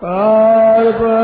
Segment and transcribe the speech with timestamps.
[0.00, 1.23] Bye.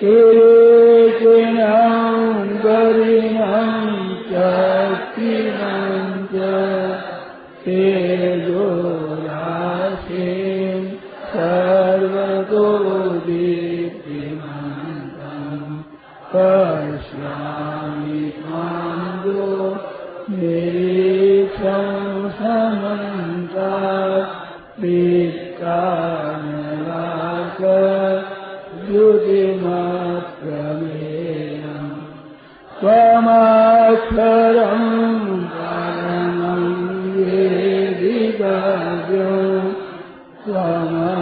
[0.00, 0.35] के।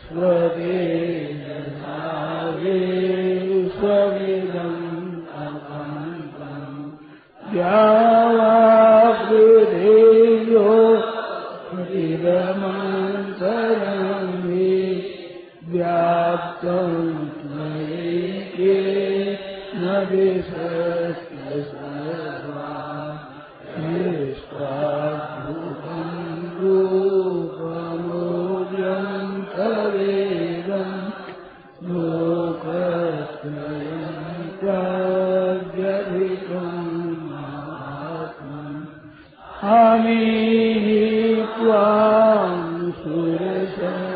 [0.00, 0.93] स्वदे
[43.74, 44.13] Krishna.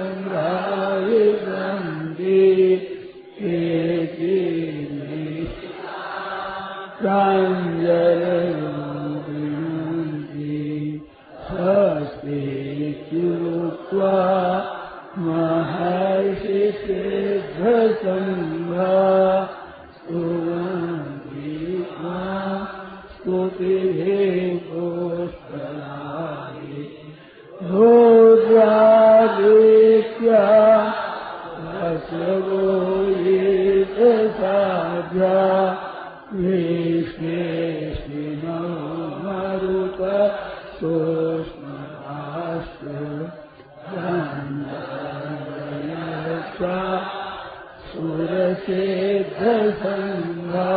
[48.69, 49.45] सिद्ध
[49.83, 50.73] संघा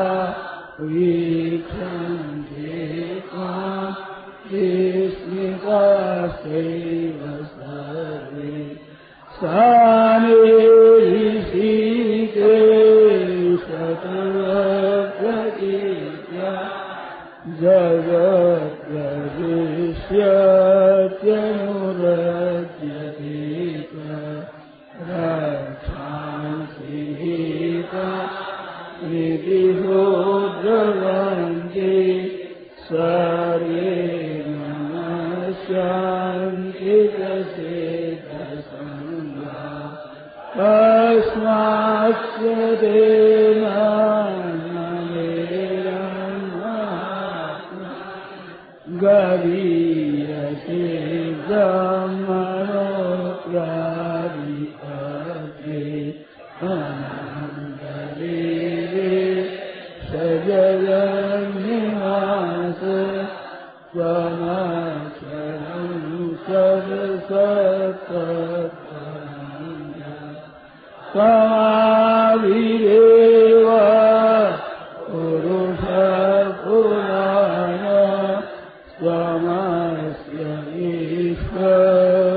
[0.80, 1.31] हुई
[41.22, 43.91] कस्मास्य देना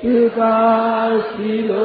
[0.00, 1.84] क्रिकाशीलो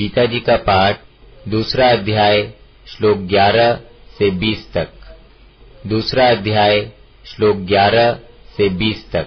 [0.00, 1.00] गीता जी का पाठ
[1.48, 2.52] दूसरा अध्याय,
[2.88, 3.80] श्लोक 11
[4.18, 4.88] से 20 तक।
[5.86, 6.92] दूसरा अध्याय,
[7.26, 8.18] श्लोक 11
[8.56, 9.26] से 20 तक।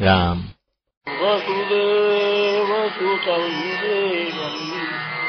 [0.00, 0.44] राम।
[1.08, 4.84] वसुदेवसुतं देवं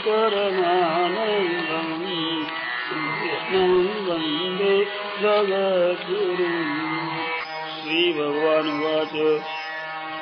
[7.86, 9.42] श्रीभगवानुवाच।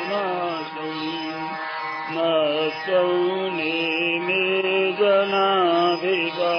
[2.88, 6.54] सौने मे जनाधिपा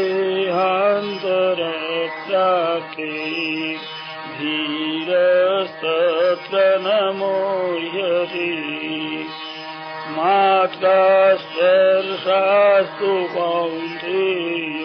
[12.80, 14.84] स्पर्शास्तु कौन्तेय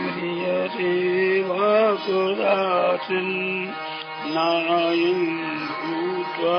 [0.03, 0.92] म्रियते
[1.49, 1.71] वा
[2.05, 3.35] कुदाचिन्
[4.35, 5.23] नायं
[5.81, 6.59] भूत्वा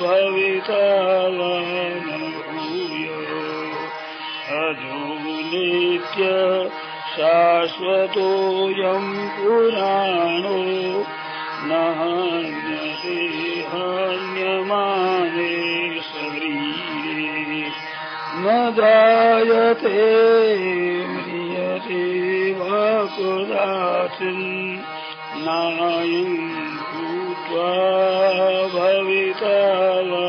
[0.00, 0.16] वा
[2.06, 3.06] न भूय
[4.60, 5.02] अजो
[5.50, 6.30] नित्य
[7.16, 10.58] शाश्वतोऽयं पुराणो
[11.68, 13.18] न हन्यते
[18.72, 20.02] जायते
[21.12, 22.02] म्रियते
[22.58, 22.82] वा
[23.14, 24.46] कुदाचिन्
[25.46, 26.32] नायं
[26.90, 27.70] भूत्वा
[28.74, 29.58] भविता
[30.10, 30.24] वा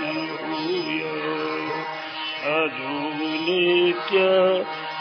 [0.00, 1.00] न भूय
[2.54, 2.96] अजो
[3.46, 4.24] नित्य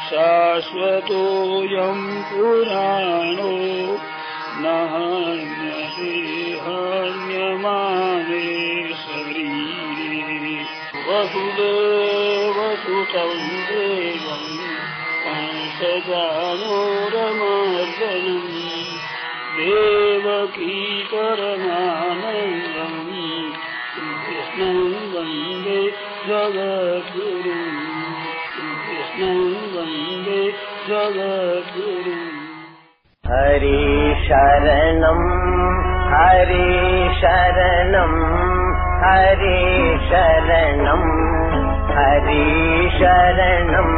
[0.09, 3.55] शाश्वतोऽयं पुराणो
[4.61, 4.75] न
[6.65, 8.43] हन्यमाने
[9.03, 10.55] शरीरे
[13.15, 14.45] कौन्देवं
[15.25, 16.71] पो
[19.57, 20.73] देवकी
[21.11, 22.97] परमानन्दम्
[24.25, 24.79] कृष्णं
[25.13, 25.81] वन्दे
[26.27, 27.55] जगद्गुरु
[28.87, 29.39] कृष्णं
[29.75, 30.41] वन्दे
[30.89, 32.35] जगद्गुरुम्
[33.29, 33.79] हरे
[34.25, 35.23] शरणं
[36.15, 36.67] हरे
[37.21, 38.19] शरणम्
[39.05, 39.55] हरे
[40.09, 41.34] शरणम्
[41.97, 43.93] हरीशरणम्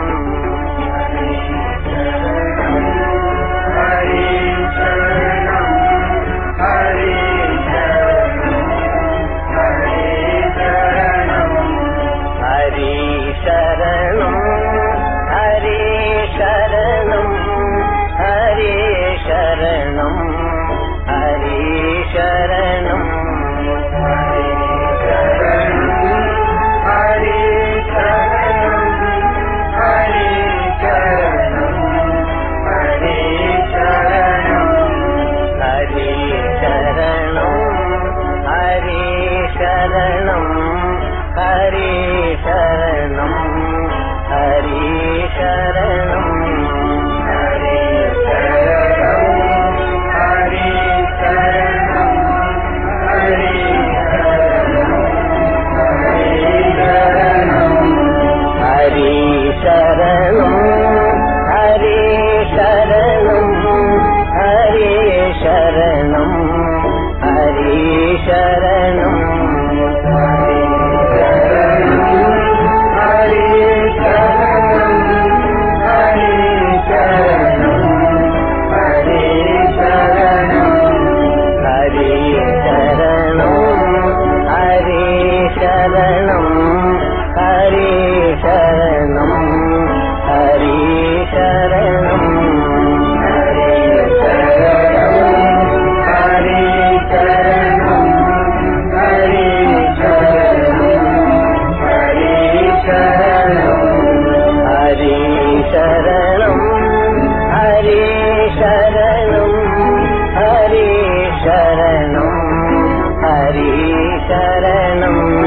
[113.48, 115.47] हरीशरणम्।